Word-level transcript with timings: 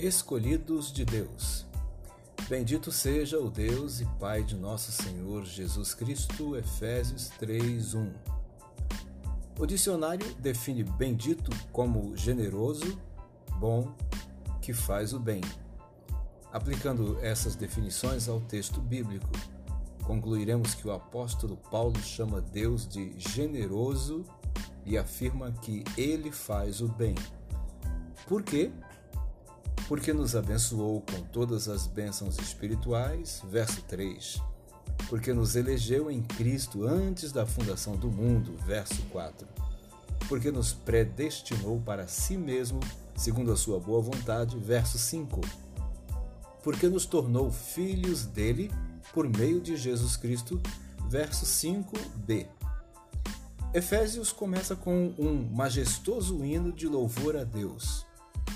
Escolhidos 0.00 0.90
de 0.90 1.04
Deus. 1.04 1.66
Bendito 2.48 2.90
seja 2.90 3.38
o 3.38 3.50
Deus 3.50 4.00
e 4.00 4.06
Pai 4.18 4.42
de 4.42 4.56
nosso 4.56 4.90
Senhor 4.90 5.44
Jesus 5.44 5.92
Cristo. 5.92 6.56
Efésios 6.56 7.28
3:1. 7.38 8.10
O 9.58 9.66
dicionário 9.66 10.26
define 10.36 10.82
bendito 10.84 11.50
como 11.70 12.16
generoso, 12.16 12.98
bom, 13.58 13.94
que 14.62 14.72
faz 14.72 15.12
o 15.12 15.20
bem. 15.20 15.42
Aplicando 16.50 17.18
essas 17.20 17.54
definições 17.54 18.26
ao 18.26 18.40
texto 18.40 18.80
bíblico, 18.80 19.28
concluiremos 20.04 20.72
que 20.74 20.88
o 20.88 20.92
apóstolo 20.92 21.58
Paulo 21.70 22.00
chama 22.00 22.40
Deus 22.40 22.88
de 22.88 23.12
generoso 23.18 24.24
e 24.86 24.96
afirma 24.96 25.52
que 25.52 25.84
ele 25.94 26.32
faz 26.32 26.80
o 26.80 26.88
bem. 26.88 27.14
Por 28.26 28.42
quê? 28.42 28.72
Porque 29.90 30.12
nos 30.12 30.36
abençoou 30.36 31.00
com 31.00 31.20
todas 31.32 31.68
as 31.68 31.88
bênçãos 31.88 32.38
espirituais, 32.38 33.42
verso 33.50 33.82
3. 33.88 34.40
Porque 35.08 35.32
nos 35.32 35.56
elegeu 35.56 36.08
em 36.08 36.22
Cristo 36.22 36.86
antes 36.86 37.32
da 37.32 37.44
fundação 37.44 37.96
do 37.96 38.08
mundo, 38.08 38.56
verso 38.64 39.02
4. 39.10 39.48
Porque 40.28 40.52
nos 40.52 40.72
predestinou 40.72 41.80
para 41.80 42.06
si 42.06 42.36
mesmo, 42.36 42.78
segundo 43.16 43.50
a 43.50 43.56
sua 43.56 43.80
boa 43.80 44.00
vontade, 44.00 44.56
verso 44.58 44.96
5. 44.96 45.40
Porque 46.62 46.88
nos 46.88 47.04
tornou 47.04 47.50
filhos 47.50 48.24
dele 48.24 48.70
por 49.12 49.28
meio 49.28 49.60
de 49.60 49.76
Jesus 49.76 50.16
Cristo, 50.16 50.62
verso 51.08 51.44
5b. 51.44 52.46
Efésios 53.74 54.30
começa 54.30 54.76
com 54.76 55.12
um 55.18 55.50
majestoso 55.52 56.44
hino 56.44 56.70
de 56.70 56.86
louvor 56.86 57.36
a 57.36 57.42
Deus, 57.42 58.08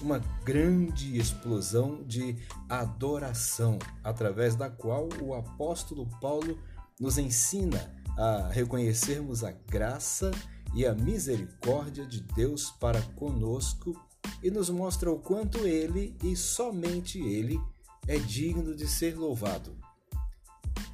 uma 0.00 0.18
grande 0.44 1.16
explosão 1.16 2.02
de 2.04 2.36
adoração, 2.68 3.78
através 4.02 4.54
da 4.54 4.70
qual 4.70 5.08
o 5.20 5.34
apóstolo 5.34 6.08
Paulo 6.20 6.58
nos 6.98 7.18
ensina 7.18 7.92
a 8.16 8.48
reconhecermos 8.48 9.42
a 9.44 9.52
graça 9.52 10.30
e 10.74 10.86
a 10.86 10.94
misericórdia 10.94 12.06
de 12.06 12.20
Deus 12.20 12.70
para 12.70 13.00
conosco 13.16 13.94
e 14.42 14.50
nos 14.50 14.70
mostra 14.70 15.10
o 15.10 15.18
quanto 15.18 15.66
ele 15.66 16.16
e 16.22 16.36
somente 16.36 17.18
ele 17.18 17.60
é 18.06 18.18
digno 18.18 18.74
de 18.74 18.86
ser 18.88 19.16
louvado. 19.16 19.76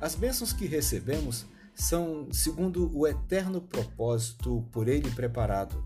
As 0.01 0.15
bênçãos 0.15 0.53
que 0.53 0.67
recebemos 0.67 1.47
são 1.75 2.29
segundo 2.33 2.91
o 2.97 3.07
eterno 3.07 3.61
propósito 3.61 4.65
por 4.73 4.89
Ele 4.89 5.11
preparado. 5.13 5.85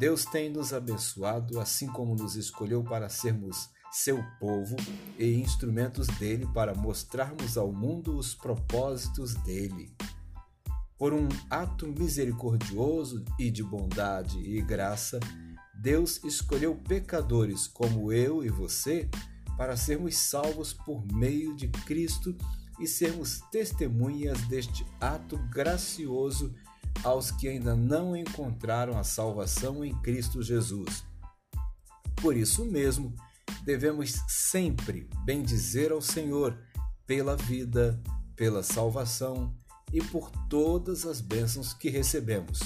Deus 0.00 0.24
tem 0.24 0.48
nos 0.48 0.72
abençoado, 0.72 1.60
assim 1.60 1.86
como 1.86 2.14
nos 2.14 2.34
escolheu 2.34 2.82
para 2.82 3.10
sermos 3.10 3.68
seu 3.92 4.24
povo 4.38 4.74
e 5.18 5.34
instrumentos 5.34 6.06
dele 6.06 6.48
para 6.54 6.74
mostrarmos 6.74 7.58
ao 7.58 7.70
mundo 7.70 8.16
os 8.16 8.34
propósitos 8.34 9.34
dele. 9.34 9.94
Por 10.96 11.12
um 11.12 11.28
ato 11.50 11.86
misericordioso 11.86 13.22
e 13.38 13.50
de 13.50 13.62
bondade 13.62 14.38
e 14.38 14.62
graça, 14.62 15.20
Deus 15.74 16.24
escolheu 16.24 16.74
pecadores 16.76 17.66
como 17.66 18.10
eu 18.10 18.42
e 18.42 18.48
você 18.48 19.06
para 19.58 19.76
sermos 19.76 20.16
salvos 20.16 20.72
por 20.72 21.04
meio 21.12 21.54
de 21.54 21.68
Cristo 21.68 22.34
e 22.80 22.86
sermos 22.86 23.42
testemunhas 23.52 24.40
deste 24.48 24.82
ato 24.98 25.36
gracioso 25.50 26.54
aos 27.02 27.30
que 27.30 27.48
ainda 27.48 27.74
não 27.74 28.16
encontraram 28.16 28.98
a 28.98 29.04
salvação 29.04 29.84
em 29.84 29.94
Cristo 30.02 30.42
Jesus. 30.42 31.04
Por 32.16 32.36
isso 32.36 32.64
mesmo, 32.64 33.14
devemos 33.64 34.20
sempre 34.28 35.08
bendizer 35.24 35.92
ao 35.92 36.02
Senhor 36.02 36.58
pela 37.06 37.36
vida, 37.36 38.00
pela 38.36 38.62
salvação 38.62 39.54
e 39.92 40.02
por 40.02 40.30
todas 40.48 41.06
as 41.06 41.20
bênçãos 41.20 41.72
que 41.72 41.88
recebemos. 41.88 42.60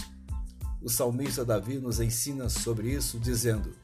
O 0.82 0.88
salmista 0.90 1.44
Davi 1.44 1.78
nos 1.78 1.98
ensina 2.00 2.48
sobre 2.48 2.90
isso, 2.92 3.18
dizendo: 3.18 3.74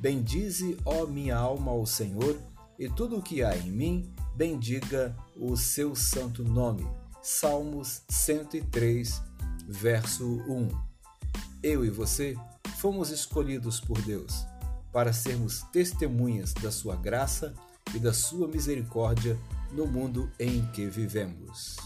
Bendize, 0.00 0.76
ó 0.84 1.06
minha 1.06 1.36
alma, 1.36 1.70
ao 1.70 1.86
Senhor, 1.86 2.36
e 2.78 2.88
tudo 2.88 3.18
o 3.18 3.22
que 3.22 3.42
há 3.42 3.56
em 3.56 3.70
mim, 3.70 4.12
bendiga 4.34 5.16
o 5.36 5.56
seu 5.56 5.94
santo 5.94 6.42
nome. 6.42 6.86
Salmos 7.22 8.02
103, 8.08 9.22
verso 9.68 10.24
1. 10.48 10.68
Eu 11.62 11.84
e 11.84 11.90
você 11.90 12.34
fomos 12.78 13.10
escolhidos 13.10 13.78
por 13.78 14.00
Deus 14.00 14.46
para 14.90 15.12
sermos 15.12 15.62
testemunhas 15.70 16.54
da 16.54 16.72
sua 16.72 16.96
graça 16.96 17.54
e 17.94 17.98
da 17.98 18.12
sua 18.14 18.48
misericórdia 18.48 19.38
no 19.72 19.86
mundo 19.86 20.30
em 20.40 20.64
que 20.72 20.86
vivemos. 20.86 21.76